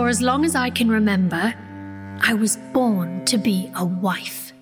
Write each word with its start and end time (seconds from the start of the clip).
For 0.00 0.08
as 0.08 0.22
long 0.22 0.46
as 0.46 0.54
I 0.54 0.70
can 0.70 0.88
remember, 0.88 1.54
I 2.22 2.32
was 2.32 2.56
born 2.72 3.22
to 3.26 3.36
be 3.36 3.70
a 3.76 3.84
wife. 3.84 4.54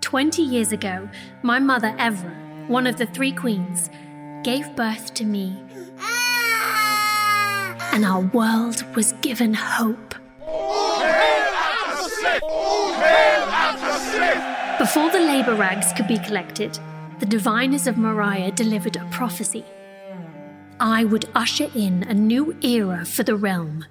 Twenty 0.00 0.42
years 0.42 0.70
ago, 0.70 1.08
my 1.42 1.58
mother, 1.58 1.92
Evra, 1.98 2.68
one 2.68 2.86
of 2.86 2.96
the 2.96 3.06
three 3.06 3.32
queens, 3.32 3.90
gave 4.44 4.76
birth 4.76 5.14
to 5.14 5.24
me, 5.24 5.60
and 7.92 8.04
our 8.04 8.20
world 8.20 8.84
was 8.94 9.14
given 9.14 9.52
hope. 9.52 10.14
Before 14.78 15.10
the 15.10 15.24
labour 15.26 15.56
rags 15.56 15.92
could 15.94 16.06
be 16.06 16.18
collected, 16.18 16.78
the 17.18 17.26
diviners 17.26 17.88
of 17.88 17.98
Moriah 17.98 18.52
delivered 18.52 18.94
a 18.94 19.04
prophecy. 19.06 19.64
I 20.80 21.04
would 21.04 21.28
usher 21.34 21.68
in 21.74 22.04
a 22.04 22.14
new 22.14 22.56
era 22.62 23.04
for 23.04 23.24
the 23.24 23.34
realm. 23.34 23.84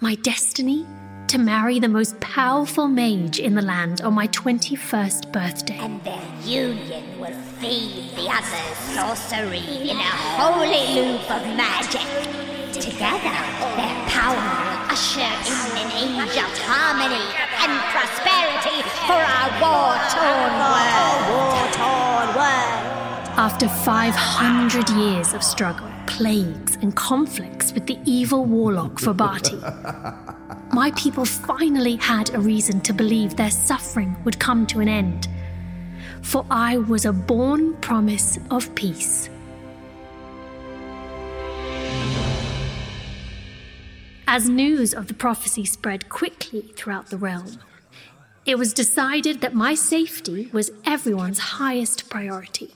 My 0.00 0.14
destiny 0.14 0.86
to 1.26 1.38
marry 1.38 1.80
the 1.80 1.88
most 1.88 2.20
powerful 2.20 2.86
mage 2.86 3.40
in 3.40 3.56
the 3.56 3.62
land 3.62 4.00
on 4.02 4.14
my 4.14 4.28
21st 4.28 5.32
birthday. 5.32 5.78
And 5.78 6.00
their 6.04 6.22
union 6.44 7.18
will 7.18 7.34
feed 7.58 8.14
the 8.14 8.28
other's 8.30 8.78
sorcery 8.94 9.58
in 9.58 9.96
a 9.96 10.12
holy 10.38 10.94
loop 10.94 11.28
of 11.28 11.42
magic. 11.56 12.06
Together, 12.72 13.34
their 13.74 13.96
power 14.06 14.36
will 14.36 14.92
usher 14.92 15.20
in 15.20 15.82
an 15.82 15.90
age 15.90 16.36
of 16.38 16.52
harmony 16.62 17.26
and 17.58 17.72
prosperity 17.90 18.78
for 19.10 19.18
our 19.18 19.50
war-torn 19.58 20.52
world. 20.62 21.18
War-torn 21.34 22.36
world. 22.36 22.85
After 23.38 23.68
500 23.68 24.88
years 24.88 25.34
of 25.34 25.42
struggle, 25.42 25.90
plagues, 26.06 26.76
and 26.76 26.96
conflicts 26.96 27.70
with 27.70 27.86
the 27.86 27.98
evil 28.06 28.46
warlock 28.46 28.92
Fabati, 28.92 29.60
my 30.72 30.90
people 30.92 31.26
finally 31.26 31.96
had 31.96 32.34
a 32.34 32.40
reason 32.40 32.80
to 32.80 32.94
believe 32.94 33.36
their 33.36 33.50
suffering 33.50 34.16
would 34.24 34.38
come 34.40 34.66
to 34.68 34.80
an 34.80 34.88
end. 34.88 35.28
For 36.22 36.46
I 36.50 36.78
was 36.78 37.04
a 37.04 37.12
born 37.12 37.74
promise 37.82 38.38
of 38.50 38.74
peace. 38.74 39.28
As 44.26 44.48
news 44.48 44.94
of 44.94 45.08
the 45.08 45.14
prophecy 45.14 45.66
spread 45.66 46.08
quickly 46.08 46.72
throughout 46.74 47.10
the 47.10 47.18
realm, 47.18 47.58
it 48.46 48.56
was 48.56 48.72
decided 48.72 49.42
that 49.42 49.52
my 49.52 49.74
safety 49.74 50.48
was 50.54 50.70
everyone's 50.86 51.38
highest 51.38 52.08
priority. 52.08 52.72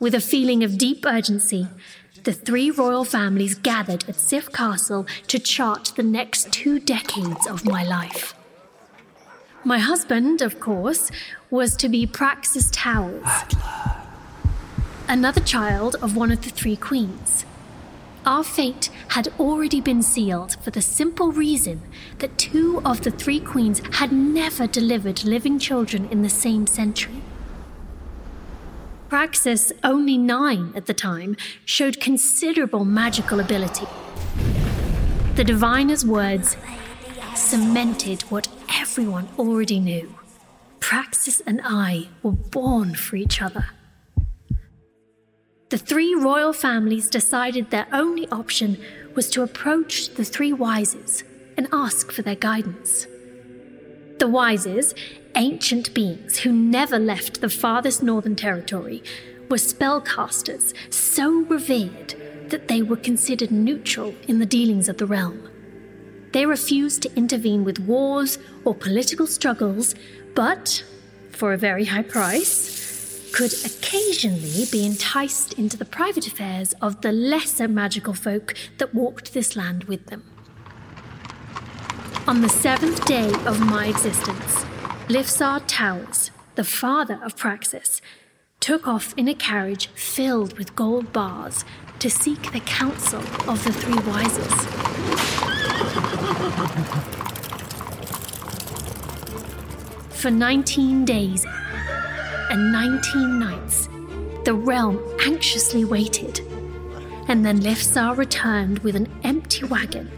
With 0.00 0.14
a 0.14 0.20
feeling 0.20 0.62
of 0.62 0.78
deep 0.78 1.04
urgency, 1.04 1.66
the 2.22 2.32
three 2.32 2.70
royal 2.70 3.04
families 3.04 3.56
gathered 3.56 4.08
at 4.08 4.14
Sif 4.14 4.52
Castle 4.52 5.08
to 5.26 5.40
chart 5.40 5.92
the 5.96 6.04
next 6.04 6.52
two 6.52 6.78
decades 6.78 7.48
of 7.48 7.64
my 7.64 7.82
life. 7.82 8.32
My 9.64 9.80
husband, 9.80 10.40
of 10.40 10.60
course, 10.60 11.10
was 11.50 11.74
to 11.76 11.88
be 11.88 12.06
Praxus 12.06 12.70
Towers, 12.70 13.26
another 15.08 15.40
child 15.40 15.96
of 16.00 16.14
one 16.14 16.30
of 16.30 16.42
the 16.42 16.50
three 16.50 16.76
queens. 16.76 17.44
Our 18.24 18.44
fate 18.44 18.90
had 19.08 19.32
already 19.40 19.80
been 19.80 20.02
sealed 20.02 20.62
for 20.62 20.70
the 20.70 20.82
simple 20.82 21.32
reason 21.32 21.82
that 22.20 22.38
two 22.38 22.80
of 22.84 23.00
the 23.02 23.10
three 23.10 23.40
queens 23.40 23.82
had 23.94 24.12
never 24.12 24.68
delivered 24.68 25.24
living 25.24 25.58
children 25.58 26.08
in 26.12 26.22
the 26.22 26.28
same 26.28 26.68
century. 26.68 27.22
Praxus, 29.08 29.72
only 29.82 30.18
nine 30.18 30.72
at 30.76 30.84
the 30.84 30.92
time, 30.92 31.34
showed 31.64 31.98
considerable 31.98 32.84
magical 32.84 33.40
ability. 33.40 33.86
The 35.34 35.44
diviner's 35.44 36.04
words 36.04 36.58
cemented 37.34 38.22
what 38.22 38.48
everyone 38.74 39.28
already 39.38 39.80
knew. 39.80 40.14
Praxus 40.80 41.40
and 41.46 41.60
I 41.64 42.08
were 42.22 42.32
born 42.32 42.94
for 42.94 43.16
each 43.16 43.40
other. 43.40 43.66
The 45.70 45.78
three 45.78 46.14
royal 46.14 46.52
families 46.52 47.08
decided 47.08 47.70
their 47.70 47.86
only 47.92 48.28
option 48.28 48.78
was 49.14 49.30
to 49.30 49.42
approach 49.42 50.10
the 50.14 50.24
three 50.24 50.52
wises 50.52 51.22
and 51.56 51.66
ask 51.72 52.12
for 52.12 52.22
their 52.22 52.34
guidance. 52.34 53.06
The 54.18 54.26
wises, 54.26 54.94
ancient 55.36 55.94
beings 55.94 56.38
who 56.38 56.52
never 56.52 56.98
left 56.98 57.40
the 57.40 57.48
farthest 57.48 58.02
northern 58.02 58.34
territory, 58.34 59.02
were 59.48 59.58
spellcasters 59.58 60.74
so 60.92 61.42
revered 61.42 62.14
that 62.50 62.66
they 62.66 62.82
were 62.82 62.96
considered 62.96 63.52
neutral 63.52 64.14
in 64.26 64.40
the 64.40 64.46
dealings 64.46 64.88
of 64.88 64.98
the 64.98 65.06
realm. 65.06 65.48
They 66.32 66.46
refused 66.46 67.02
to 67.02 67.14
intervene 67.14 67.64
with 67.64 67.78
wars 67.78 68.38
or 68.64 68.74
political 68.74 69.26
struggles, 69.26 69.94
but, 70.34 70.84
for 71.30 71.52
a 71.52 71.58
very 71.58 71.84
high 71.84 72.02
price, 72.02 73.30
could 73.32 73.52
occasionally 73.64 74.64
be 74.72 74.84
enticed 74.84 75.52
into 75.54 75.76
the 75.76 75.84
private 75.84 76.26
affairs 76.26 76.74
of 76.82 77.02
the 77.02 77.12
lesser 77.12 77.68
magical 77.68 78.14
folk 78.14 78.54
that 78.78 78.94
walked 78.94 79.32
this 79.32 79.54
land 79.54 79.84
with 79.84 80.06
them. 80.06 80.24
On 82.28 82.42
the 82.42 82.48
seventh 82.50 83.06
day 83.06 83.32
of 83.46 83.58
my 83.58 83.86
existence, 83.86 84.62
Lifsar 85.08 85.62
Towers, 85.66 86.30
the 86.56 86.62
father 86.62 87.18
of 87.24 87.36
Praxus, 87.36 88.02
took 88.60 88.86
off 88.86 89.14
in 89.16 89.28
a 89.28 89.34
carriage 89.34 89.86
filled 89.94 90.58
with 90.58 90.76
gold 90.76 91.10
bars 91.10 91.64
to 92.00 92.10
seek 92.10 92.52
the 92.52 92.60
counsel 92.60 93.22
of 93.48 93.64
the 93.64 93.72
three 93.72 93.94
wises. 93.94 94.52
For 100.10 100.30
19 100.30 101.06
days 101.06 101.46
and 102.50 102.70
19 102.70 103.38
nights, 103.38 103.88
the 104.44 104.52
realm 104.52 105.02
anxiously 105.24 105.86
waited. 105.86 106.40
And 107.26 107.46
then 107.46 107.60
Lifsar 107.60 108.14
returned 108.18 108.80
with 108.80 108.96
an 108.96 109.08
empty 109.24 109.64
wagon 109.64 110.10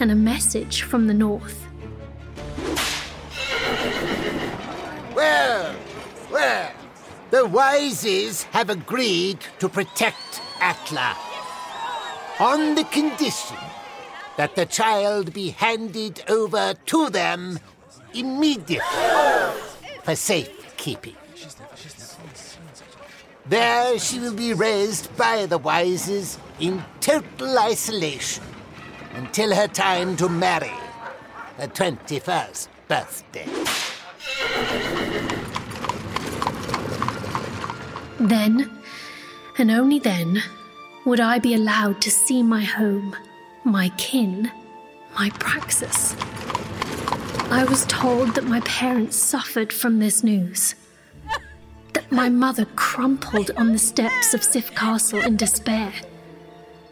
and 0.00 0.10
a 0.10 0.14
message 0.14 0.82
from 0.82 1.06
the 1.06 1.14
north. 1.14 1.66
Well, 5.14 5.74
well, 6.30 6.70
the 7.30 7.44
Wises 7.46 8.44
have 8.52 8.70
agreed 8.70 9.40
to 9.58 9.68
protect 9.68 10.40
Atla 10.60 11.16
on 12.38 12.74
the 12.74 12.84
condition 12.84 13.56
that 14.36 14.54
the 14.54 14.66
child 14.66 15.32
be 15.32 15.50
handed 15.50 16.22
over 16.28 16.74
to 16.86 17.10
them 17.10 17.58
immediately 18.14 18.86
for 20.04 20.14
safekeeping. 20.14 21.16
There 23.46 23.98
she 23.98 24.20
will 24.20 24.34
be 24.34 24.52
raised 24.52 25.16
by 25.16 25.46
the 25.46 25.58
Wises 25.58 26.38
in 26.60 26.84
total 27.00 27.58
isolation 27.58 28.44
until 29.18 29.52
her 29.52 29.66
time 29.66 30.16
to 30.16 30.28
marry, 30.28 30.78
her 31.56 31.66
21st 31.66 32.68
birthday. 32.86 33.48
Then, 38.20 38.70
and 39.58 39.72
only 39.72 39.98
then, 39.98 40.40
would 41.04 41.18
I 41.18 41.40
be 41.40 41.54
allowed 41.54 42.00
to 42.02 42.12
see 42.12 42.44
my 42.44 42.62
home, 42.62 43.16
my 43.64 43.88
kin, 43.96 44.52
my 45.18 45.30
Praxus. 45.30 46.14
I 47.50 47.64
was 47.64 47.86
told 47.86 48.36
that 48.36 48.44
my 48.44 48.60
parents 48.60 49.16
suffered 49.16 49.72
from 49.72 49.98
this 49.98 50.22
news. 50.22 50.76
That 51.94 52.12
my 52.12 52.28
mother 52.28 52.66
crumpled 52.76 53.50
on 53.56 53.72
the 53.72 53.78
steps 53.78 54.32
of 54.32 54.44
Sif 54.44 54.72
Castle 54.76 55.22
in 55.22 55.36
despair. 55.36 55.92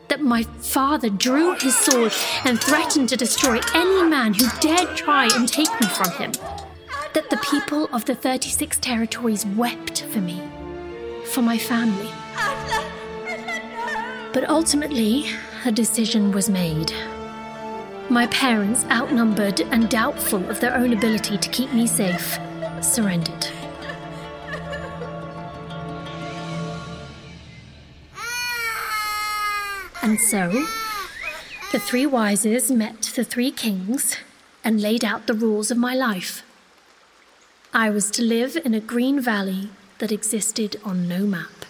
That 0.09 0.21
my 0.21 0.45
father 0.61 1.11
drew 1.11 1.55
his 1.57 1.77
sword 1.77 2.13
and 2.45 2.61
threatened 2.61 3.09
to 3.09 3.17
destroy 3.17 3.61
any 3.75 4.03
man 4.09 4.35
who 4.35 4.47
dared 4.61 4.97
try 4.97 5.29
and 5.35 5.49
take 5.49 5.73
me 5.81 5.87
from 5.89 6.11
him. 6.13 6.33
That 7.15 7.31
the 7.31 7.45
people 7.51 7.89
of 7.93 8.05
the 8.05 8.15
36 8.15 8.79
territories 8.79 9.45
wept 9.47 10.03
for 10.03 10.21
me, 10.21 10.43
for 11.25 11.43
my 11.43 11.59
family. 11.59 12.11
But 14.33 14.49
ultimately, 14.49 15.27
a 15.65 15.73
decision 15.73 16.31
was 16.31 16.49
made. 16.49 16.93
My 18.09 18.27
parents, 18.29 18.85
outnumbered 18.85 19.61
and 19.61 19.89
doubtful 19.89 20.49
of 20.49 20.61
their 20.61 20.77
own 20.77 20.93
ability 20.93 21.39
to 21.39 21.49
keep 21.49 21.73
me 21.73 21.87
safe, 21.87 22.39
surrendered. 22.81 23.46
And 30.07 30.21
so, 30.21 30.65
the 31.73 31.81
three 31.81 32.07
wises 32.07 32.71
met 32.71 33.11
the 33.17 33.25
three 33.25 33.51
kings 33.51 34.17
and 34.63 34.81
laid 34.81 35.05
out 35.05 35.27
the 35.27 35.35
rules 35.35 35.73
of 35.73 35.79
my 35.79 35.97
life. 35.97 36.45
I 37.75 37.91
was 37.91 38.09
to 38.13 38.23
live 38.23 38.57
in 38.65 38.73
a 38.73 38.79
green 38.79 39.21
valley 39.21 39.71
that 39.99 40.13
existed 40.13 40.77
on 40.85 41.09
no 41.09 41.27
map. 41.27 41.65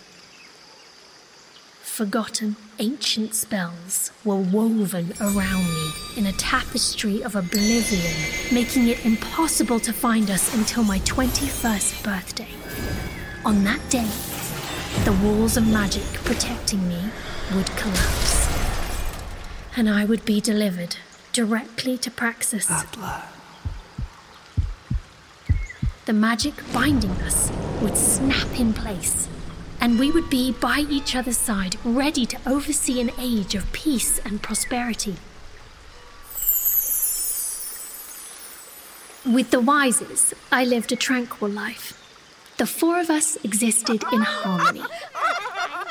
forgotten 1.80 2.56
ancient 2.78 3.34
spells 3.34 4.10
were 4.22 4.36
woven 4.36 5.14
around 5.18 5.64
me 5.64 5.90
in 6.18 6.26
a 6.26 6.32
tapestry 6.32 7.22
of 7.22 7.36
oblivion, 7.36 8.14
making 8.52 8.88
it 8.88 9.02
impossible 9.06 9.80
to 9.80 9.94
find 9.94 10.30
us 10.30 10.54
until 10.54 10.84
my 10.84 10.98
21st 10.98 12.04
birthday. 12.04 12.54
On 13.46 13.64
that 13.64 13.80
day, 13.88 14.10
the 15.06 15.18
walls 15.24 15.56
of 15.56 15.66
magic 15.66 16.04
protecting 16.22 16.86
me 16.86 17.00
would 17.54 17.66
collapse, 17.76 18.48
and 19.76 19.88
I 19.88 20.04
would 20.04 20.24
be 20.24 20.40
delivered 20.40 20.96
directly 21.32 21.96
to 21.98 22.10
Praxus. 22.10 22.66
The 26.06 26.12
magic 26.12 26.54
binding 26.72 27.12
us 27.22 27.50
would 27.80 27.96
snap 27.96 28.58
in 28.58 28.72
place, 28.72 29.28
and 29.80 29.98
we 29.98 30.10
would 30.10 30.28
be 30.30 30.52
by 30.52 30.86
each 30.88 31.14
other's 31.14 31.36
side, 31.36 31.76
ready 31.84 32.26
to 32.26 32.38
oversee 32.46 33.00
an 33.00 33.10
age 33.18 33.54
of 33.54 33.70
peace 33.72 34.18
and 34.24 34.42
prosperity. 34.42 35.16
With 39.24 39.50
the 39.50 39.60
Wises, 39.60 40.32
I 40.52 40.64
lived 40.64 40.92
a 40.92 40.96
tranquil 40.96 41.50
life. 41.50 41.92
The 42.58 42.66
four 42.66 43.00
of 43.00 43.10
us 43.10 43.36
existed 43.44 44.02
in 44.12 44.22
harmony. 44.22 44.84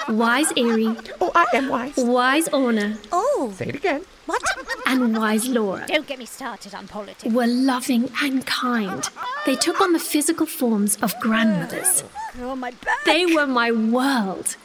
Wise 0.09 0.51
Eerie, 0.55 0.95
Oh, 1.19 1.31
I 1.35 1.45
am 1.53 1.69
wise. 1.69 1.93
Wise 1.97 2.47
Orna, 2.49 2.97
Oh, 3.11 3.53
Say 3.57 3.67
it 3.69 3.75
again. 3.75 4.03
what? 4.25 4.41
and 4.85 5.17
Wise 5.17 5.47
Laura 5.47 5.85
Don't 5.87 6.05
get 6.07 6.19
me 6.19 6.25
started 6.25 6.73
on 6.75 6.87
politics. 6.87 7.33
were 7.33 7.47
loving 7.47 8.11
and 8.21 8.45
kind. 8.45 9.09
They 9.45 9.55
took 9.55 9.81
on 9.81 9.93
the 9.93 9.99
physical 9.99 10.45
forms 10.45 10.97
of 11.01 11.19
grandmothers. 11.19 12.03
Oh, 12.41 12.55
my 12.55 12.71
back. 12.71 13.03
They 13.05 13.25
were 13.25 13.47
my 13.47 13.71
world. 13.71 14.57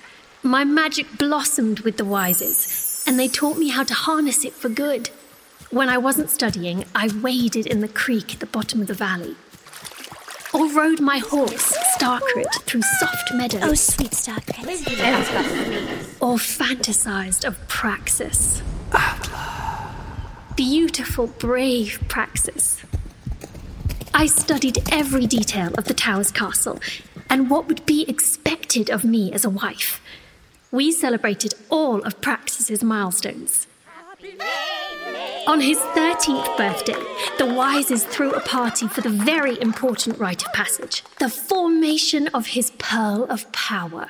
My 0.42 0.64
magic 0.64 1.18
blossomed 1.18 1.80
with 1.80 1.96
the 1.98 2.04
Wises, 2.04 3.06
and 3.06 3.18
they 3.18 3.28
taught 3.28 3.58
me 3.58 3.68
how 3.68 3.84
to 3.84 3.94
harness 3.94 4.44
it 4.44 4.52
for 4.54 4.68
good. 4.68 5.10
When 5.70 5.88
I 5.88 5.98
wasn't 5.98 6.30
studying, 6.30 6.84
I 6.94 7.08
waded 7.22 7.66
in 7.66 7.80
the 7.80 7.88
creek 7.88 8.34
at 8.34 8.40
the 8.40 8.46
bottom 8.46 8.80
of 8.80 8.86
the 8.88 8.94
valley. 8.94 9.36
Or 10.52 10.68
rode 10.72 11.00
my 11.00 11.18
horse, 11.18 11.76
Starkrit, 11.96 12.52
through 12.62 12.82
soft 12.82 13.32
meadows. 13.34 13.62
Oh, 13.62 13.74
sweet 13.74 14.10
Starkrit. 14.10 14.66
or 16.20 16.36
fantasized 16.36 17.44
of 17.44 17.56
Praxus. 17.68 18.60
Beautiful, 20.56 21.28
brave 21.28 22.00
Praxus. 22.08 22.84
I 24.12 24.26
studied 24.26 24.78
every 24.92 25.26
detail 25.26 25.72
of 25.74 25.84
the 25.84 25.94
Tower's 25.94 26.32
castle 26.32 26.80
and 27.30 27.48
what 27.48 27.68
would 27.68 27.86
be 27.86 28.04
expected 28.08 28.90
of 28.90 29.04
me 29.04 29.32
as 29.32 29.44
a 29.44 29.50
wife. 29.50 30.00
We 30.72 30.90
celebrated 30.90 31.54
all 31.70 32.02
of 32.02 32.20
Praxus's 32.20 32.82
milestones. 32.82 33.68
On 35.46 35.58
his 35.58 35.78
13th 35.78 36.56
birthday, 36.58 37.00
the 37.38 37.44
Wises 37.44 38.04
threw 38.04 38.30
a 38.32 38.40
party 38.40 38.86
for 38.86 39.00
the 39.00 39.08
very 39.08 39.60
important 39.60 40.18
rite 40.18 40.44
of 40.44 40.52
passage 40.52 41.02
the 41.18 41.30
formation 41.30 42.28
of 42.28 42.48
his 42.48 42.72
Pearl 42.72 43.24
of 43.30 43.50
Power. 43.50 44.08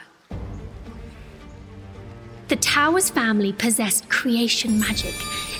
The 2.48 2.56
Tower's 2.56 3.10
family 3.10 3.52
possessed 3.52 4.08
creation 4.08 4.80
magic, 4.80 5.14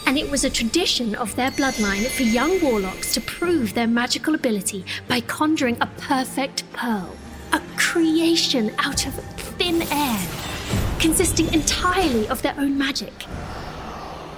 and 0.06 0.19
it 0.19 0.28
was 0.28 0.43
a 0.43 0.50
tradition 0.50 1.14
of 1.14 1.37
their 1.37 1.52
bloodline 1.52 2.06
for 2.08 2.25
young 2.25 2.61
warlocks 2.61 3.14
to 3.14 3.20
prove 3.20 3.72
their 3.72 3.87
magical 3.87 4.34
ability 4.34 4.84
by 5.06 5.20
conjuring 5.20 5.76
a 5.81 5.87
perfect 5.99 6.70
pearl, 6.72 7.14
a 7.52 7.61
creation 7.76 8.72
out 8.78 9.06
of 9.06 9.14
thin 9.56 9.82
air, 9.93 10.28
consisting 10.99 11.52
entirely 11.55 12.26
of 12.28 12.43
their 12.43 12.55
own 12.58 12.76
magic. 12.76 13.12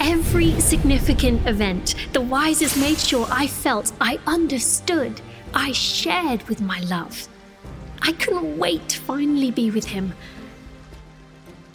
Every 0.05 0.59
significant 0.59 1.47
event, 1.47 1.95
the 2.13 2.19
Wises 2.19 2.77
made 2.77 2.99
sure 2.99 3.25
I 3.31 3.47
felt 3.47 3.93
I 4.01 4.19
understood, 4.27 5.21
I 5.55 5.71
shared 5.71 6.43
with 6.49 6.61
my 6.61 6.81
love. 6.81 7.29
I 8.01 8.11
couldn't 8.11 8.59
wait 8.59 8.89
to 8.89 9.01
finally 9.01 9.53
be 9.53 9.71
with 9.71 9.85
him. 9.85 10.15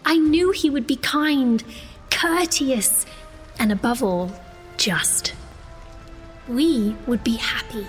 I 0.06 0.18
knew 0.18 0.52
he 0.52 0.70
would 0.70 0.86
be 0.86 0.98
kind, 0.98 1.64
courteous, 2.12 3.06
and 3.60 3.72
above 3.72 4.04
all, 4.04 4.30
just. 4.76 5.34
We 6.50 6.98
would 7.08 7.24
be 7.24 7.38
happy. 7.38 7.88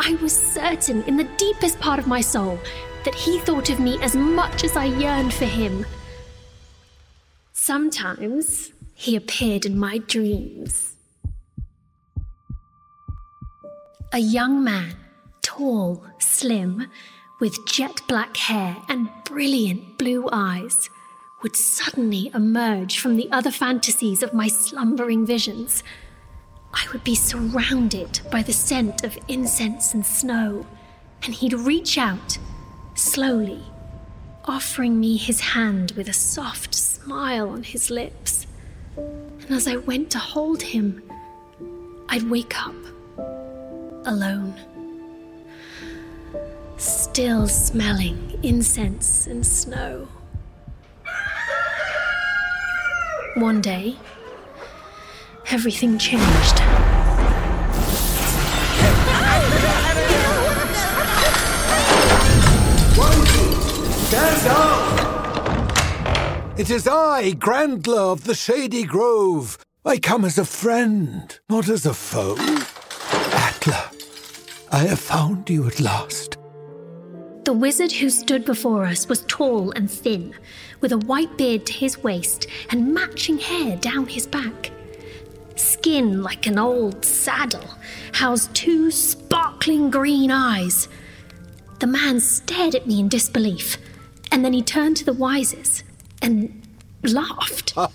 I 0.00 0.16
was 0.16 0.34
certain 0.34 1.04
in 1.04 1.16
the 1.16 1.30
deepest 1.36 1.78
part 1.78 2.00
of 2.00 2.08
my 2.08 2.20
soul 2.20 2.58
that 3.04 3.14
he 3.14 3.38
thought 3.38 3.70
of 3.70 3.78
me 3.78 4.02
as 4.02 4.16
much 4.16 4.64
as 4.64 4.76
I 4.76 4.86
yearned 4.86 5.32
for 5.32 5.44
him. 5.44 5.86
Sometimes 7.52 8.72
he 8.98 9.14
appeared 9.14 9.66
in 9.66 9.78
my 9.78 9.98
dreams. 9.98 10.94
A 14.12 14.18
young 14.18 14.64
man, 14.64 14.96
tall, 15.42 16.02
slim, 16.18 16.86
with 17.38 17.66
jet 17.66 18.00
black 18.08 18.36
hair 18.38 18.76
and 18.88 19.10
brilliant 19.24 19.98
blue 19.98 20.26
eyes, 20.32 20.88
would 21.42 21.54
suddenly 21.54 22.30
emerge 22.34 22.98
from 22.98 23.16
the 23.16 23.30
other 23.30 23.50
fantasies 23.50 24.22
of 24.22 24.32
my 24.32 24.48
slumbering 24.48 25.26
visions. 25.26 25.84
I 26.72 26.86
would 26.92 27.04
be 27.04 27.14
surrounded 27.14 28.20
by 28.32 28.42
the 28.42 28.54
scent 28.54 29.04
of 29.04 29.18
incense 29.28 29.92
and 29.92 30.04
snow, 30.06 30.66
and 31.22 31.34
he'd 31.34 31.52
reach 31.52 31.98
out, 31.98 32.38
slowly, 32.94 33.62
offering 34.46 34.98
me 34.98 35.16
his 35.16 35.40
hand 35.40 35.92
with 35.92 36.08
a 36.08 36.14
soft 36.14 36.74
smile 36.74 37.50
on 37.50 37.62
his 37.62 37.90
lips. 37.90 38.35
And 38.96 39.50
as 39.50 39.68
I 39.68 39.76
went 39.76 40.10
to 40.10 40.18
hold 40.18 40.62
him, 40.62 41.02
I'd 42.08 42.22
wake 42.30 42.54
up 42.66 42.74
alone, 44.06 44.54
still 46.76 47.48
smelling 47.48 48.38
incense 48.42 49.26
and 49.26 49.46
snow. 49.46 50.08
One 53.34 53.60
day, 53.60 53.96
everything 55.50 55.98
changed. 55.98 56.62
Stand 64.08 64.46
up! 64.48 64.75
It 66.58 66.70
is 66.70 66.88
I, 66.88 67.32
Grandler 67.32 68.00
of 68.00 68.24
the 68.24 68.34
Shady 68.34 68.84
Grove. 68.84 69.58
I 69.84 69.98
come 69.98 70.24
as 70.24 70.38
a 70.38 70.44
friend, 70.46 71.38
not 71.50 71.68
as 71.68 71.84
a 71.84 71.92
foe. 71.92 72.34
Atla, 73.30 73.90
I 74.72 74.78
have 74.78 74.98
found 74.98 75.50
you 75.50 75.66
at 75.66 75.80
last. 75.80 76.38
The 77.44 77.52
wizard 77.52 77.92
who 77.92 78.08
stood 78.08 78.46
before 78.46 78.86
us 78.86 79.06
was 79.06 79.26
tall 79.28 79.70
and 79.72 79.90
thin, 79.90 80.34
with 80.80 80.92
a 80.92 80.98
white 80.98 81.36
beard 81.36 81.66
to 81.66 81.74
his 81.74 82.02
waist 82.02 82.46
and 82.70 82.94
matching 82.94 83.36
hair 83.36 83.76
down 83.76 84.06
his 84.06 84.26
back. 84.26 84.70
Skin 85.56 86.22
like 86.22 86.46
an 86.46 86.58
old 86.58 87.04
saddle, 87.04 87.68
housed 88.12 88.54
two 88.54 88.90
sparkling 88.90 89.90
green 89.90 90.30
eyes. 90.30 90.88
The 91.80 91.86
man 91.86 92.18
stared 92.18 92.74
at 92.74 92.86
me 92.86 93.00
in 93.00 93.10
disbelief, 93.10 93.76
and 94.32 94.42
then 94.42 94.54
he 94.54 94.62
turned 94.62 94.96
to 94.96 95.04
the 95.04 95.12
Wises 95.12 95.82
and 96.26 96.62
laughed. 97.02 97.74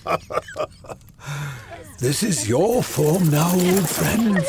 This 1.99 2.23
is 2.23 2.49
your 2.49 2.81
form 2.81 3.29
now, 3.29 3.51
old 3.53 3.87
friends. 3.87 4.43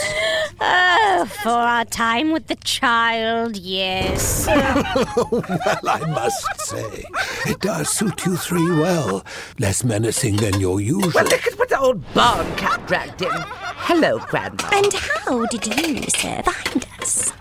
Oh, 0.59 1.29
for 1.43 1.51
our 1.51 1.85
time 1.85 2.33
with 2.33 2.47
the 2.47 2.55
child, 2.55 3.59
yes. 3.59 4.47
well, 4.47 5.45
I 5.87 6.01
must 6.15 6.61
say, 6.63 7.05
it 7.45 7.61
does 7.61 7.91
suit 7.91 8.25
you 8.25 8.39
three 8.39 8.71
well. 8.71 9.23
Less 9.59 9.85
menacing 9.85 10.37
than 10.37 10.59
your 10.61 10.81
usual. 10.81 11.13
Well, 11.15 11.25
look 11.25 11.47
at 11.47 11.59
what 11.59 11.69
the 11.69 11.79
old 11.79 12.15
barn 12.15 12.47
cat 12.57 12.87
dragged 12.87 13.21
in. 13.21 13.29
Hello, 13.35 14.19
Grandma. 14.21 14.71
and 14.73 14.91
how 14.95 15.45
did 15.45 15.67
you, 15.67 16.05
sir, 16.09 16.41
find 16.45 16.87
us? 17.03 17.35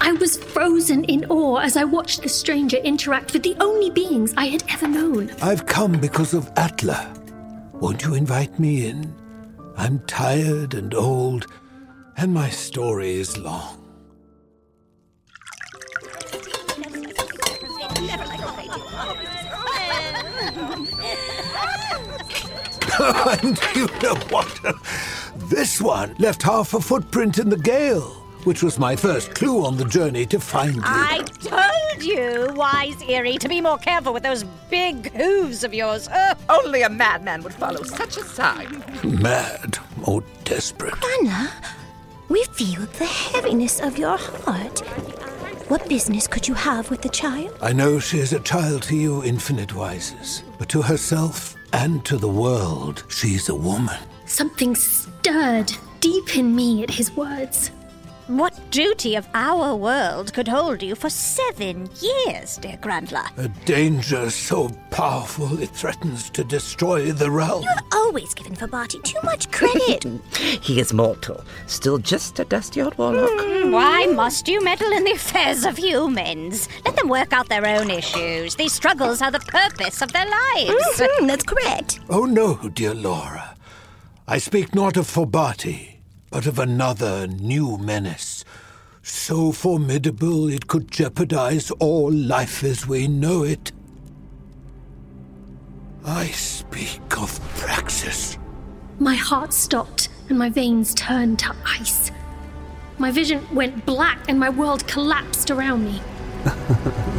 I 0.00 0.12
was 0.12 0.36
frozen 0.36 1.04
in 1.04 1.24
awe 1.28 1.56
as 1.56 1.76
I 1.76 1.84
watched 1.84 2.22
the 2.22 2.28
stranger 2.28 2.78
interact 2.78 3.32
with 3.32 3.42
the 3.42 3.56
only 3.60 3.90
beings 3.90 4.32
I 4.36 4.46
had 4.46 4.64
ever 4.70 4.88
known. 4.88 5.30
I've 5.42 5.66
come 5.66 5.92
because 6.00 6.34
of 6.34 6.50
Atla. 6.56 7.14
Won't 7.74 8.02
you 8.04 8.14
invite 8.14 8.58
me 8.58 8.88
in? 8.88 9.14
I'm 9.76 10.00
tired 10.00 10.74
and 10.74 10.94
old, 10.94 11.46
and 12.16 12.34
my 12.34 12.50
story 12.50 13.12
is 13.14 13.38
long. 13.38 13.78
and 23.42 23.58
you 23.76 23.86
know 24.02 24.16
what? 24.30 24.60
This 25.48 25.80
one 25.80 26.14
left 26.18 26.42
half 26.42 26.74
a 26.74 26.80
footprint 26.80 27.38
in 27.38 27.48
the 27.48 27.56
gale, 27.56 28.27
which 28.48 28.62
was 28.62 28.78
my 28.78 28.96
first 28.96 29.34
clue 29.34 29.62
on 29.62 29.76
the 29.76 29.84
journey 29.84 30.24
to 30.24 30.40
find 30.40 30.76
you. 30.76 30.82
I 30.82 31.22
told 31.42 32.02
you, 32.02 32.48
wise 32.54 33.02
Eerie, 33.02 33.36
to 33.36 33.46
be 33.46 33.60
more 33.60 33.76
careful 33.76 34.14
with 34.14 34.22
those 34.22 34.42
big 34.70 35.12
hooves 35.12 35.64
of 35.64 35.74
yours. 35.74 36.08
Oh. 36.10 36.34
Only 36.48 36.80
a 36.80 36.88
madman 36.88 37.42
would 37.42 37.52
follow 37.52 37.82
such 37.82 38.16
a 38.16 38.24
sign. 38.24 38.82
Mad 39.04 39.78
or 40.04 40.24
desperate. 40.44 40.94
Anna, 41.20 41.52
we 42.30 42.42
feel 42.44 42.80
the 42.98 43.04
heaviness 43.04 43.80
of 43.80 43.98
your 43.98 44.16
heart. 44.16 44.78
What 45.68 45.86
business 45.86 46.26
could 46.26 46.48
you 46.48 46.54
have 46.54 46.88
with 46.88 47.02
the 47.02 47.10
child? 47.10 47.54
I 47.60 47.74
know 47.74 47.98
she 47.98 48.18
is 48.18 48.32
a 48.32 48.40
child 48.40 48.82
to 48.84 48.96
you, 48.96 49.22
Infinite 49.24 49.74
Wises, 49.74 50.42
but 50.58 50.70
to 50.70 50.80
herself 50.80 51.54
and 51.74 52.02
to 52.06 52.16
the 52.16 52.28
world, 52.28 53.04
she's 53.08 53.50
a 53.50 53.54
woman. 53.54 53.98
Something 54.24 54.74
stirred 54.74 55.70
deep 56.00 56.34
in 56.34 56.56
me 56.56 56.82
at 56.82 56.90
his 56.90 57.14
words. 57.14 57.72
What 58.28 58.70
duty 58.70 59.14
of 59.14 59.26
our 59.32 59.74
world 59.74 60.34
could 60.34 60.48
hold 60.48 60.82
you 60.82 60.94
for 60.94 61.08
seven 61.08 61.88
years, 62.02 62.58
dear 62.58 62.76
Grandla? 62.76 63.26
A 63.38 63.48
danger 63.64 64.28
so 64.28 64.68
powerful 64.90 65.58
it 65.62 65.70
threatens 65.70 66.28
to 66.30 66.44
destroy 66.44 67.10
the 67.10 67.30
realm. 67.30 67.62
You've 67.62 67.92
always 67.94 68.34
giving 68.34 68.54
Fabati 68.54 69.02
too 69.02 69.18
much 69.24 69.50
credit. 69.50 70.04
He 70.60 70.78
is 70.78 70.92
mortal, 70.92 71.42
still 71.68 71.96
just 71.96 72.38
a 72.38 72.44
dusty 72.44 72.82
old 72.82 72.98
warlock. 72.98 73.30
Why 73.72 74.04
must 74.04 74.46
you 74.46 74.62
meddle 74.62 74.92
in 74.92 75.04
the 75.04 75.12
affairs 75.12 75.64
of 75.64 75.78
humans? 75.78 76.68
Let 76.84 76.96
them 76.96 77.08
work 77.08 77.32
out 77.32 77.48
their 77.48 77.66
own 77.66 77.90
issues. 77.90 78.54
These 78.56 78.74
struggles 78.74 79.22
are 79.22 79.30
the 79.30 79.40
purpose 79.40 80.02
of 80.02 80.12
their 80.12 80.26
lives. 80.26 81.00
Hmm, 81.00 81.26
that's 81.26 81.44
correct. 81.44 82.00
Oh 82.10 82.26
no, 82.26 82.56
dear 82.68 82.92
Laura. 82.92 83.56
I 84.26 84.36
speak 84.36 84.74
not 84.74 84.98
of 84.98 85.06
Forbati, 85.06 85.97
but 86.30 86.46
of 86.46 86.58
another 86.58 87.26
new 87.26 87.78
menace. 87.78 88.44
So 89.02 89.52
formidable 89.52 90.48
it 90.48 90.66
could 90.66 90.90
jeopardize 90.90 91.70
all 91.72 92.12
life 92.12 92.62
as 92.64 92.86
we 92.86 93.08
know 93.08 93.42
it. 93.42 93.72
I 96.04 96.26
speak 96.26 97.18
of 97.18 97.38
Praxus. 97.56 98.38
My 98.98 99.14
heart 99.14 99.52
stopped 99.52 100.08
and 100.28 100.38
my 100.38 100.50
veins 100.50 100.94
turned 100.94 101.38
to 101.40 101.54
ice. 101.64 102.10
My 102.98 103.10
vision 103.10 103.46
went 103.54 103.86
black 103.86 104.18
and 104.28 104.38
my 104.40 104.50
world 104.50 104.86
collapsed 104.88 105.50
around 105.50 105.84
me. 105.84 106.00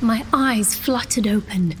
my 0.00 0.24
eyes 0.32 0.74
fluttered 0.74 1.26
open, 1.26 1.74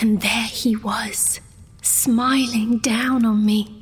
and 0.00 0.20
there 0.20 0.44
he 0.44 0.76
was, 0.76 1.40
smiling 1.84 2.78
down 2.78 3.24
on 3.24 3.44
me. 3.44 3.80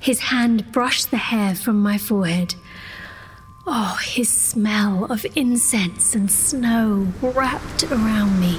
His 0.00 0.20
hand 0.20 0.72
brushed 0.72 1.10
the 1.10 1.18
hair 1.18 1.54
from 1.54 1.82
my 1.82 1.98
forehead. 1.98 2.54
Oh, 3.66 3.98
his 4.02 4.28
smell 4.28 5.04
of 5.04 5.26
incense 5.36 6.14
and 6.14 6.30
snow 6.30 7.12
wrapped 7.20 7.84
around 7.84 8.40
me. 8.40 8.58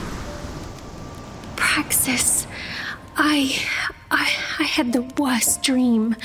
Praxus, 1.56 2.46
I, 3.18 3.60
I, 4.12 4.32
I 4.60 4.64
had 4.64 4.94
the 4.94 5.02
worst 5.18 5.64
dream. 5.64 6.16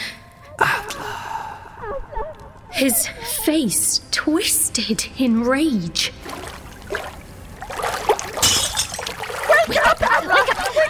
His 2.73 3.09
face 3.09 4.03
twisted 4.11 5.07
in 5.19 5.43
rage. 5.45 6.13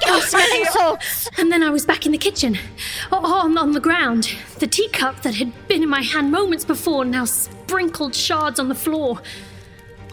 Oh, 0.09 0.13
smelling 0.27 0.65
salts. 0.73 1.29
And 1.39 1.51
then 1.51 1.63
I 1.63 1.71
was 1.71 1.85
back 1.87 2.07
in 2.07 2.13
the 2.13 2.19
kitchen, 2.19 2.59
o- 3.13 3.25
on, 3.25 3.57
on 3.59 3.73
the 3.73 3.81
ground. 3.81 4.31
The 4.59 4.67
teacup 4.67 5.23
that 5.23 5.35
had 5.35 5.53
been 5.69 5.83
in 5.83 5.89
my 5.89 6.03
hand 6.03 6.31
moments 6.33 6.65
before 6.65 7.05
now 7.05 7.25
sprinkled 7.25 8.15
shards 8.15 8.59
on 8.61 8.69
the 8.69 8.75
floor. 8.75 9.21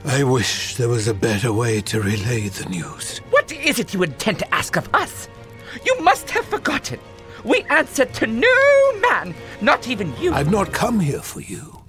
I 0.06 0.24
wish 0.24 0.76
there 0.76 0.90
was 0.90 1.08
a 1.08 1.14
better 1.14 1.54
way 1.54 1.80
to 1.82 2.02
relay 2.02 2.50
the 2.50 2.68
news. 2.70 3.20
What 3.30 3.52
is 3.52 3.80
it 3.80 3.94
you 3.94 4.04
intend 4.04 4.40
to 4.40 4.54
ask 4.54 4.76
of 4.76 4.94
us? 4.94 5.30
You 5.86 6.00
must 6.02 6.30
have 6.32 6.46
forgotten. 6.46 7.00
We 7.46 7.64
answer 7.70 8.06
to 8.06 8.28
no 8.28 9.00
man, 9.00 9.34
not 9.62 9.88
even 9.88 10.14
you. 10.18 10.34
I've 10.34 10.52
not 10.52 10.72
come 10.74 11.00
here 11.00 11.22
for 11.22 11.42
you, 11.42 11.82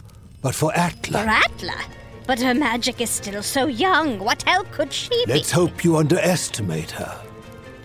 but 0.42 0.54
for 0.54 0.72
Atla. 0.76 1.22
For 1.22 1.28
Atla? 1.28 1.80
But 2.26 2.40
her 2.40 2.54
magic 2.54 3.00
is 3.00 3.10
still 3.10 3.42
so 3.42 3.66
young. 3.66 4.18
What 4.18 4.42
help 4.44 4.70
could 4.72 4.92
she 4.92 5.10
be? 5.26 5.32
Let's 5.34 5.50
hope 5.50 5.84
you 5.84 5.96
underestimate 5.96 6.90
her. 6.92 7.20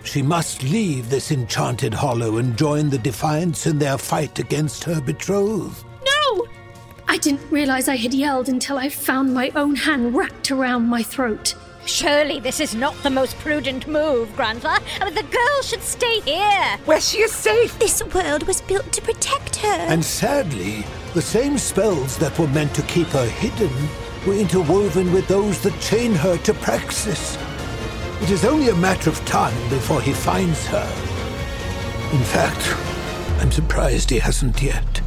She 0.04 0.22
must 0.22 0.62
leave 0.62 1.10
this 1.10 1.30
enchanted 1.30 1.94
hollow 1.94 2.38
and 2.38 2.56
join 2.56 2.90
the 2.90 2.98
Defiants 2.98 3.66
in 3.66 3.78
their 3.78 3.98
fight 3.98 4.38
against 4.38 4.84
her 4.84 5.00
betrothed. 5.00 5.84
No! 6.04 6.46
I 7.06 7.18
didn't 7.18 7.50
realize 7.50 7.88
I 7.88 7.96
had 7.96 8.14
yelled 8.14 8.48
until 8.48 8.78
I 8.78 8.88
found 8.88 9.34
my 9.34 9.50
own 9.54 9.76
hand 9.76 10.14
wrapped 10.14 10.50
around 10.50 10.86
my 10.86 11.02
throat. 11.02 11.54
Surely 11.86 12.40
this 12.40 12.60
is 12.60 12.74
not 12.74 12.94
the 13.02 13.10
most 13.10 13.36
prudent 13.38 13.86
move, 13.86 14.34
Grandpa. 14.36 14.78
I 15.00 15.04
mean, 15.04 15.14
the 15.14 15.22
girl 15.22 15.62
should 15.62 15.82
stay 15.82 16.20
here. 16.20 16.78
Where 16.84 17.00
she 17.00 17.18
is 17.18 17.32
safe. 17.32 17.78
This 17.78 18.02
world 18.14 18.46
was 18.46 18.60
built 18.60 18.92
to 18.92 19.02
protect 19.02 19.56
her. 19.56 19.68
And 19.68 20.04
sadly, 20.04 20.84
the 21.14 21.22
same 21.22 21.58
spells 21.58 22.16
that 22.18 22.38
were 22.38 22.48
meant 22.48 22.74
to 22.74 22.82
keep 22.82 23.08
her 23.08 23.26
hidden 23.26 23.72
were 24.26 24.34
interwoven 24.34 25.12
with 25.12 25.26
those 25.26 25.60
that 25.62 25.78
chain 25.80 26.14
her 26.14 26.36
to 26.38 26.52
Praxus. 26.54 27.36
It 28.22 28.30
is 28.30 28.44
only 28.44 28.68
a 28.68 28.74
matter 28.74 29.10
of 29.10 29.24
time 29.24 29.56
before 29.70 30.00
he 30.00 30.12
finds 30.12 30.66
her. 30.66 30.86
In 32.12 32.22
fact, 32.22 32.74
I'm 33.40 33.50
surprised 33.50 34.10
he 34.10 34.18
hasn't 34.18 34.60
yet. 34.62 35.00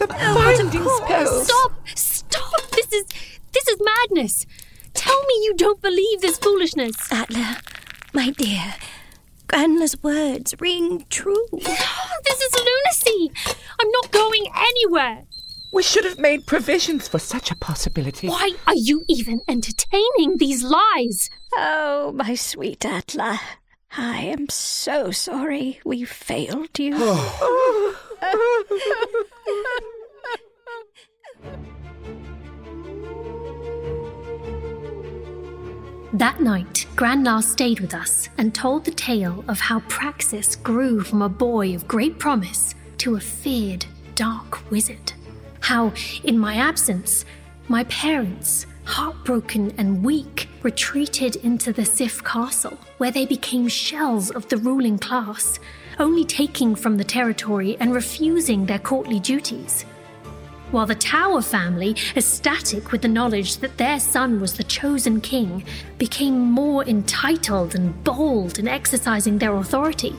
The 0.01 0.08
oh, 0.10 0.34
binding 0.34 0.72
spells. 0.72 1.46
Stop! 1.46 1.72
Stop! 1.93 2.72
This 2.72 2.91
is 2.91 3.05
this 3.51 3.67
is 3.67 3.77
madness. 3.79 4.48
Tell 4.96 5.22
me 5.25 5.34
you 5.43 5.53
don't 5.55 5.79
believe 5.79 6.22
this 6.22 6.39
foolishness. 6.39 6.96
Atla, 7.12 7.58
my 8.12 8.31
dear, 8.31 8.75
Grandla's 9.48 10.01
words 10.01 10.55
ring 10.60 11.05
true. 11.10 11.46
This 11.51 12.41
is 12.41 12.53
lunacy. 12.55 13.31
I'm 13.79 13.91
not 13.91 14.12
going 14.12 14.46
anywhere. 14.55 15.25
We 15.71 15.83
should 15.83 16.03
have 16.03 16.19
made 16.19 16.45
provisions 16.45 17.07
for 17.07 17.17
such 17.17 17.49
a 17.49 17.55
possibility. 17.55 18.27
Why 18.27 18.51
are 18.67 18.75
you 18.75 19.03
even 19.07 19.39
entertaining 19.47 20.37
these 20.37 20.63
lies? 20.63 21.29
Oh, 21.55 22.11
my 22.13 22.35
sweet 22.35 22.85
Atla. 22.85 23.39
I 23.97 24.17
am 24.21 24.49
so 24.49 25.11
sorry 25.11 25.79
we 25.85 26.03
failed 26.03 26.77
you. 26.77 26.95
That 36.13 36.41
night, 36.41 36.85
Grandlar 36.97 37.41
stayed 37.41 37.79
with 37.79 37.93
us 37.93 38.27
and 38.37 38.53
told 38.53 38.83
the 38.83 38.91
tale 38.91 39.45
of 39.47 39.61
how 39.61 39.79
Praxus 39.81 40.61
grew 40.61 41.01
from 41.01 41.21
a 41.21 41.29
boy 41.29 41.73
of 41.73 41.87
great 41.87 42.19
promise 42.19 42.75
to 42.97 43.15
a 43.15 43.19
feared, 43.21 43.85
dark 44.13 44.69
wizard. 44.69 45.13
How, 45.62 45.94
in 46.24 46.38
my 46.38 46.56
absence, 46.56 47.25
my 47.68 47.86
parents, 47.86 48.68
heartbroken 48.84 49.74
and 49.77 50.03
weak, 50.03 50.50
retreated 50.62 51.38
into 51.38 51.72
the 51.72 51.86
Sif 51.86 52.24
castle, 52.24 52.77
where 52.98 53.12
they 53.12 53.25
became 53.25 53.68
shells 53.68 54.30
of 54.30 54.48
the 54.50 54.58
ruling 54.58 55.00
class, 55.00 55.60
only 55.98 56.25
taking 56.25 56.75
from 56.75 56.98
the 56.98 57.03
territory 57.03 57.77
and 57.80 57.94
refusing 57.94 58.65
their 58.65 58.80
courtly 58.80 59.20
duties 59.20 59.86
while 60.72 60.86
the 60.86 60.96
Tower 60.96 61.41
family, 61.41 61.96
ecstatic 62.15 62.91
with 62.91 63.01
the 63.01 63.08
knowledge 63.08 63.58
that 63.58 63.77
their 63.77 64.00
son 64.00 64.39
was 64.39 64.53
the 64.53 64.63
chosen 64.63 65.22
king, 65.22 65.63
became 65.98 66.39
more 66.39 66.84
entitled 66.86 67.75
and 67.75 68.03
bold 68.03 68.58
in 68.58 68.68
exercising 68.68 69.38
their 69.38 69.56
authority. 69.56 70.15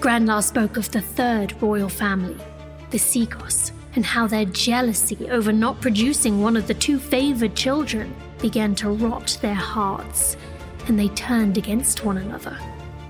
Grandlar 0.00 0.42
spoke 0.42 0.76
of 0.76 0.90
the 0.92 1.00
third 1.00 1.60
royal 1.60 1.88
family, 1.88 2.36
the 2.90 2.98
Sigos, 2.98 3.72
and 3.96 4.04
how 4.04 4.26
their 4.26 4.44
jealousy 4.44 5.28
over 5.30 5.52
not 5.52 5.80
producing 5.80 6.42
one 6.42 6.56
of 6.56 6.66
the 6.66 6.74
two 6.74 6.98
favored 6.98 7.56
children 7.56 8.14
began 8.40 8.74
to 8.76 8.90
rot 8.90 9.38
their 9.40 9.54
hearts, 9.54 10.36
and 10.86 10.98
they 10.98 11.08
turned 11.08 11.56
against 11.56 12.04
one 12.04 12.18
another. 12.18 12.56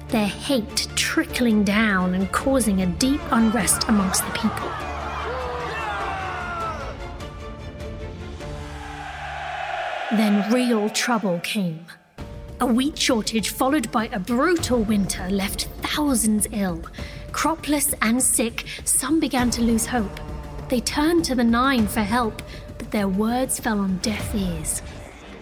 Their 0.09 0.27
hate 0.27 0.87
trickling 0.95 1.65
down 1.65 2.15
and 2.15 2.31
causing 2.31 2.83
a 2.83 2.87
deep 2.87 3.21
unrest 3.33 3.89
amongst 3.89 4.25
the 4.25 4.33
people. 4.33 4.71
Then 10.13 10.49
real 10.53 10.89
trouble 10.91 11.41
came. 11.41 11.85
A 12.61 12.67
wheat 12.67 12.97
shortage 12.97 13.51
followed 13.51 13.91
by 13.91 14.07
a 14.07 14.21
brutal 14.21 14.85
winter 14.85 15.29
left 15.29 15.65
thousands 15.83 16.47
ill. 16.53 16.81
Cropless 17.33 17.93
and 18.01 18.23
sick, 18.23 18.65
some 18.85 19.19
began 19.19 19.51
to 19.51 19.63
lose 19.63 19.85
hope. 19.85 20.21
They 20.69 20.81
turned 20.81 21.25
to 21.27 21.37
the 21.37 21.45
Nine 21.45 21.87
for 21.87 22.01
help, 22.01 22.43
but 22.77 22.91
their 22.91 23.07
words 23.07 23.61
fell 23.61 23.79
on 23.79 23.99
deaf 23.99 24.35
ears. 24.35 24.83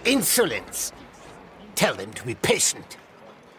Insolence! 0.04 0.92
Tell 1.74 1.94
them 1.94 2.12
to 2.12 2.24
be 2.24 2.34
patient. 2.34 2.98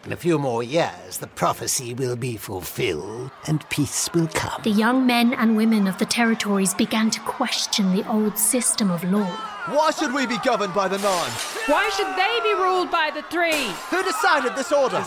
In 0.04 0.12
a 0.12 0.16
few 0.16 0.38
more 0.38 0.62
years, 0.62 1.18
the 1.18 1.26
prophecy 1.26 1.92
will 1.92 2.14
be 2.14 2.36
fulfilled 2.36 3.32
and 3.48 3.68
peace 3.68 4.08
will 4.14 4.28
come. 4.28 4.62
The 4.62 4.70
young 4.70 5.04
men 5.04 5.34
and 5.34 5.56
women 5.56 5.88
of 5.88 5.98
the 5.98 6.06
territories 6.06 6.72
began 6.72 7.10
to 7.10 7.20
question 7.22 7.92
the 7.96 8.08
old 8.08 8.38
system 8.38 8.92
of 8.92 9.02
law. 9.02 9.28
Why 9.66 9.90
should 9.90 10.14
we 10.14 10.24
be 10.24 10.38
governed 10.44 10.72
by 10.72 10.86
the 10.86 10.98
Nine? 10.98 11.32
Why 11.66 11.90
should 11.96 12.14
they 12.14 12.38
be 12.44 12.54
ruled 12.54 12.92
by 12.92 13.10
the 13.12 13.22
Three? 13.22 13.66
Who 13.90 14.04
decided 14.04 14.54
this 14.54 14.70
order? 14.70 15.02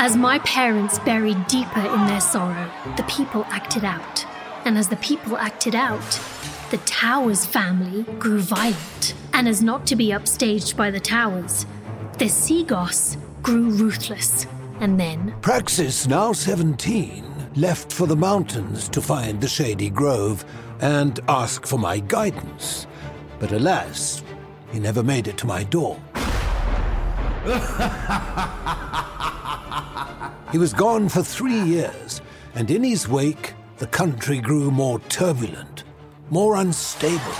As 0.00 0.16
my 0.16 0.38
parents 0.38 1.00
buried 1.00 1.48
deeper 1.48 1.80
in 1.80 2.06
their 2.06 2.20
sorrow, 2.20 2.70
the 2.96 3.02
people 3.08 3.44
acted 3.46 3.84
out. 3.84 4.24
And 4.64 4.78
as 4.78 4.88
the 4.88 4.96
people 4.96 5.36
acted 5.36 5.74
out, 5.74 6.20
the 6.70 6.76
Towers 6.86 7.44
family 7.44 8.04
grew 8.20 8.38
violent. 8.38 9.14
And 9.32 9.48
as 9.48 9.60
not 9.60 9.88
to 9.88 9.96
be 9.96 10.10
upstaged 10.10 10.76
by 10.76 10.92
the 10.92 11.00
Towers, 11.00 11.66
the 12.18 12.26
Seagoss 12.26 13.16
grew 13.42 13.70
ruthless. 13.70 14.46
And 14.78 15.00
then, 15.00 15.34
Praxus, 15.40 16.06
now 16.06 16.32
17, 16.32 17.24
left 17.56 17.92
for 17.92 18.06
the 18.06 18.14
mountains 18.14 18.88
to 18.90 19.02
find 19.02 19.40
the 19.40 19.48
Shady 19.48 19.90
Grove 19.90 20.44
and 20.80 21.18
ask 21.28 21.66
for 21.66 21.76
my 21.76 21.98
guidance. 21.98 22.86
But 23.40 23.50
alas, 23.50 24.22
he 24.70 24.78
never 24.78 25.02
made 25.02 25.26
it 25.26 25.38
to 25.38 25.46
my 25.48 25.64
door. 25.64 26.00
he 30.52 30.58
was 30.58 30.72
gone 30.72 31.08
for 31.08 31.22
three 31.22 31.60
years, 31.60 32.22
and 32.54 32.70
in 32.70 32.82
his 32.82 33.08
wake, 33.08 33.54
the 33.76 33.86
country 33.86 34.40
grew 34.40 34.70
more 34.70 34.98
turbulent, 35.08 35.84
more 36.30 36.56
unstable. 36.56 37.36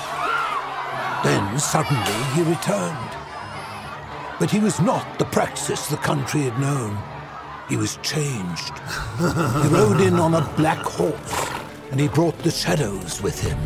Then 1.24 1.58
suddenly 1.58 2.12
he 2.34 2.42
returned. 2.42 3.10
But 4.38 4.50
he 4.50 4.60
was 4.60 4.80
not 4.80 5.18
the 5.18 5.24
Praxus 5.24 5.88
the 5.88 5.96
country 5.96 6.42
had 6.42 6.60
known. 6.60 6.96
He 7.68 7.76
was 7.76 7.96
changed. 8.02 8.78
he 9.18 9.68
rode 9.68 10.00
in 10.00 10.14
on 10.14 10.34
a 10.34 10.52
black 10.56 10.78
horse, 10.78 11.50
and 11.90 11.98
he 11.98 12.08
brought 12.08 12.38
the 12.38 12.50
shadows 12.50 13.20
with 13.20 13.40
him. 13.40 13.58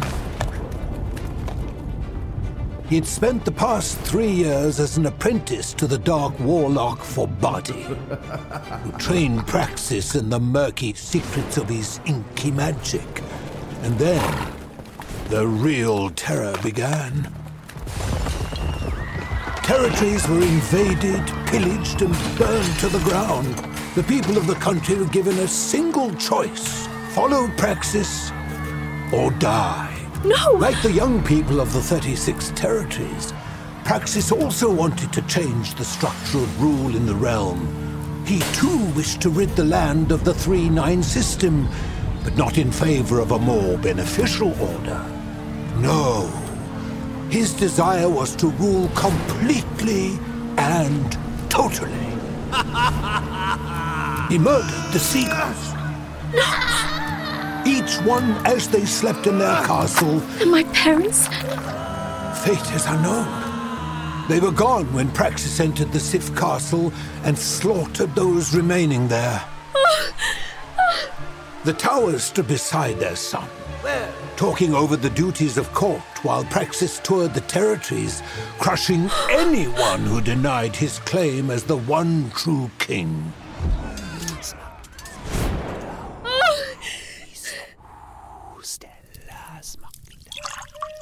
He 2.93 2.97
had 2.97 3.07
spent 3.07 3.47
the 3.47 3.53
past 3.53 3.99
three 4.01 4.31
years 4.31 4.79
as 4.79 4.99
an 4.99 5.07
apprentice 5.07 5.73
to 5.73 5.87
the 5.87 5.97
Dark 5.97 6.39
Warlock 6.39 6.99
Forbati, 6.99 7.85
who 7.85 8.93
trained 8.99 9.47
Praxus 9.47 10.15
in 10.15 10.29
the 10.29 10.39
murky 10.39 10.93
secrets 10.93 11.57
of 11.57 11.71
his 11.71 12.01
inky 12.05 12.51
magic. 12.51 13.23
And 13.81 13.99
then, 13.99 14.53
the 15.31 15.47
real 15.47 16.11
terror 16.11 16.55
began. 16.63 17.33
Territories 19.63 20.29
were 20.29 20.43
invaded, 20.43 21.27
pillaged, 21.47 22.03
and 22.03 22.13
burned 22.37 22.79
to 22.81 22.91
the 22.91 23.03
ground. 23.09 23.55
The 23.95 24.03
people 24.03 24.37
of 24.37 24.47
the 24.47 24.57
country 24.57 24.97
were 24.97 25.07
given 25.07 25.39
a 25.39 25.49
single 25.49 26.15
choice 26.17 26.87
follow 27.15 27.47
Praxus 27.57 28.31
or 29.15 29.31
die. 29.39 29.92
No! 30.25 30.53
Like 30.53 30.81
the 30.83 30.93
young 30.93 31.23
people 31.25 31.61
of 31.61 31.73
the 31.73 31.81
36 31.81 32.51
territories, 32.51 33.33
Praxus 33.83 34.31
also 34.31 34.73
wanted 34.73 35.13
to 35.13 35.23
change 35.23 35.75
the 35.75 35.85
structure 35.85 36.39
of 36.39 36.63
rule 36.63 36.95
in 36.95 37.07
the 37.07 37.15
realm. 37.15 38.25
He 38.25 38.39
too 38.53 38.85
wished 38.95 39.21
to 39.23 39.31
rid 39.31 39.49
the 39.51 39.65
land 39.65 40.13
of 40.13 40.25
the 40.25 40.33
3 40.33 40.69
9 40.69 41.03
system, 41.03 41.69
but 42.23 42.37
not 42.37 42.57
in 42.57 42.71
favor 42.71 43.19
of 43.19 43.33
a 43.33 43.39
more 43.39 43.77
beneficial 43.79 44.51
order. 44.63 45.05
No. 45.79 46.29
His 47.29 47.53
desire 47.53 48.09
was 48.09 48.37
to 48.37 48.51
rule 48.51 48.89
completely 48.95 50.19
and 50.57 51.19
totally. 51.51 51.91
he 54.29 54.39
murdered 54.39 54.93
the 54.93 55.01
seagulls. 55.01 55.73
Each 57.83 57.97
one 58.03 58.31
as 58.47 58.69
they 58.69 58.85
slept 58.85 59.27
in 59.27 59.39
their 59.39 59.61
castle. 59.65 60.21
And 60.41 60.53
my 60.53 60.63
parents? 60.73 61.27
Fate 62.45 62.75
is 62.77 62.87
unknown. 62.87 64.29
They 64.29 64.39
were 64.39 64.53
gone 64.53 64.93
when 64.93 65.09
Praxus 65.09 65.59
entered 65.59 65.91
the 65.91 65.99
Sif 65.99 66.33
castle 66.37 66.93
and 67.25 67.37
slaughtered 67.37 68.15
those 68.15 68.55
remaining 68.55 69.09
there. 69.09 69.43
the 71.65 71.73
towers 71.73 72.23
stood 72.23 72.47
beside 72.47 73.01
their 73.01 73.17
son, 73.17 73.49
talking 74.37 74.75
over 74.75 74.97
the 74.97 75.11
duties 75.11 75.59
of 75.59 75.73
court 75.75 76.03
while 76.23 76.45
Praxus 76.45 77.03
toured 77.03 77.35
the 77.35 77.41
territories, 77.41 78.23
crushing 78.61 79.11
anyone 79.31 80.03
who 80.03 80.21
denied 80.21 80.77
his 80.77 81.01
claim 81.01 81.51
as 81.51 81.65
the 81.65 81.79
one 81.79 82.31
true 82.31 82.71
king. 82.79 83.33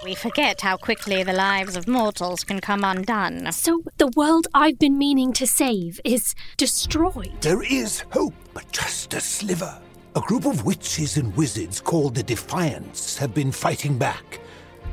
We 0.03 0.15
forget 0.15 0.63
how 0.63 0.79
quickly 0.79 1.23
the 1.23 1.35
lives 1.35 1.77
of 1.77 1.87
mortals 1.87 2.43
can 2.43 2.61
come 2.61 2.85
undone. 2.85 3.53
So 3.53 3.83
the 3.99 4.11
world 4.17 4.47
I've 4.55 4.79
been 4.79 4.97
meaning 4.97 5.35
to 5.35 5.47
save 5.47 6.01
is 6.05 6.35
destroyed. 6.57 7.39
There 7.43 7.63
is 7.63 8.05
hope, 8.11 8.33
but 8.55 8.73
just 8.73 9.13
a 9.13 9.21
sliver. 9.21 9.79
A 10.17 10.21
group 10.23 10.47
of 10.47 10.65
witches 10.65 11.19
and 11.19 11.37
wizards 11.37 11.83
called 11.83 12.15
the 12.15 12.23
Defiants 12.23 13.19
have 13.19 13.35
been 13.35 13.53
fighting 13.53 13.99
back. 13.99 14.41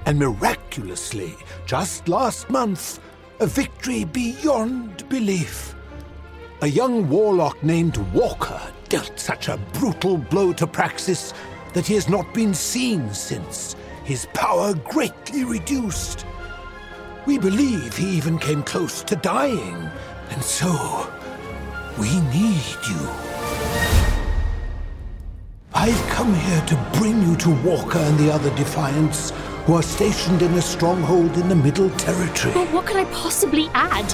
And 0.06 0.20
miraculously, 0.20 1.36
just 1.66 2.10
last 2.10 2.50
month, 2.50 3.00
a 3.40 3.48
victory 3.48 4.04
beyond 4.04 5.08
belief. 5.08 5.74
A 6.62 6.68
young 6.68 7.08
warlock 7.08 7.64
named 7.64 7.96
Walker 8.14 8.62
dealt 8.90 9.18
such 9.18 9.48
a 9.48 9.58
brutal 9.72 10.18
blow 10.18 10.52
to 10.52 10.68
Praxus 10.68 11.34
that 11.74 11.88
he 11.88 11.94
has 11.94 12.10
not 12.10 12.34
been 12.34 12.54
seen 12.54 13.14
since, 13.14 13.76
his 14.08 14.26
power 14.34 14.74
greatly 14.74 15.44
reduced. 15.44 16.26
We 17.26 17.38
believe 17.38 17.98
he 17.98 18.08
even 18.12 18.40
came 18.40 18.64
close 18.64 19.04
to 19.04 19.18
dying, 19.18 19.90
and 20.30 20.42
so 20.42 21.12
we 22.00 22.22
need 22.32 22.78
you. 22.90 23.10
I've 25.74 26.02
come 26.08 26.34
here 26.34 26.62
to 26.68 26.90
bring 26.98 27.22
you 27.22 27.36
to 27.36 27.50
Walker 27.66 28.00
and 28.00 28.18
the 28.18 28.32
other 28.32 28.50
Defiants 28.56 29.34
who 29.66 29.74
are 29.74 29.84
stationed 29.84 30.42
in 30.42 30.54
a 30.54 30.62
stronghold 30.62 31.36
in 31.36 31.50
the 31.50 31.56
Middle 31.56 31.90
Territory. 31.98 32.54
But 32.54 32.72
what 32.72 32.86
could 32.86 32.96
I 32.96 33.04
possibly 33.12 33.68
add? 33.74 34.08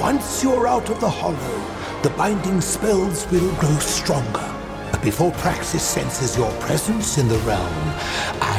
Once 0.00 0.44
you're 0.44 0.68
out 0.68 0.88
of 0.90 1.00
the 1.00 1.10
hollow, 1.10 2.02
the 2.04 2.10
binding 2.10 2.60
spells 2.60 3.28
will 3.32 3.52
grow 3.56 3.76
stronger. 3.80 4.48
But 4.92 5.02
before 5.02 5.32
Praxus 5.32 5.80
senses 5.80 6.36
your 6.36 6.52
presence 6.60 7.18
in 7.18 7.26
the 7.26 7.38
realm, 7.38 7.74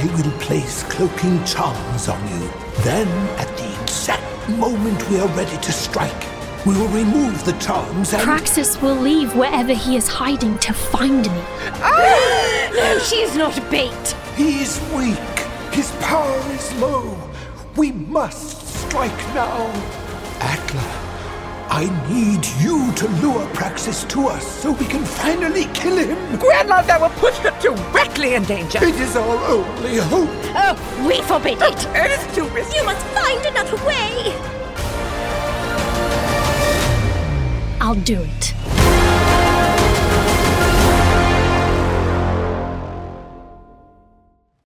I 0.01 0.05
will 0.15 0.31
place 0.39 0.81
cloaking 0.81 1.43
charms 1.45 2.07
on 2.07 2.19
you. 2.27 2.49
Then, 2.79 3.07
at 3.37 3.47
the 3.55 3.83
exact 3.83 4.49
moment 4.49 5.07
we 5.11 5.19
are 5.19 5.27
ready 5.37 5.55
to 5.57 5.71
strike, 5.71 6.25
we 6.65 6.73
will 6.73 6.87
remove 6.87 7.45
the 7.45 7.51
charms 7.59 8.11
and. 8.11 8.23
Praxus 8.23 8.81
will 8.81 8.95
leave 8.95 9.35
wherever 9.35 9.73
he 9.73 9.95
is 9.95 10.07
hiding 10.07 10.57
to 10.57 10.73
find 10.73 11.31
me. 11.31 11.43
No, 12.73 12.99
she 13.03 13.17
is 13.17 13.35
not 13.35 13.53
bait. 13.69 14.15
He 14.35 14.61
is 14.61 14.81
weak. 14.95 15.17
His 15.71 15.91
power 16.01 16.39
is 16.51 16.73
low. 16.79 17.15
We 17.75 17.91
must 17.91 18.65
strike 18.87 19.15
now. 19.35 19.67
Atla, 20.39 20.81
I 21.73 21.85
need 22.09 22.45
you 22.61 22.91
to 22.95 23.07
lure 23.25 23.47
Praxus 23.53 24.05
to 24.09 24.27
us 24.27 24.45
so 24.45 24.73
we 24.73 24.85
can 24.85 25.05
finally 25.05 25.63
kill 25.73 25.95
him. 25.95 26.17
Grandma, 26.37 26.81
that 26.81 26.99
will 26.99 27.07
put 27.11 27.33
her 27.35 27.57
directly 27.61 28.33
in 28.33 28.43
danger. 28.43 28.79
It 28.83 28.95
is 28.95 29.15
our 29.15 29.37
only 29.49 29.95
hope. 29.95 30.27
Oh, 30.53 30.75
we 31.07 31.21
forbid 31.21 31.61
it. 31.61 31.87
It 31.95 32.11
is 32.11 32.35
too 32.35 32.45
risky. 32.49 32.75
You 32.75 32.83
must 32.83 33.05
find 33.15 33.45
another 33.45 33.77
way. 33.85 34.35
I'll 37.79 37.95
do 37.95 38.19
it. 38.19 38.53